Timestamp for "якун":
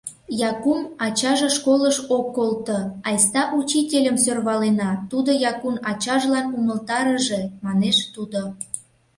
5.51-5.75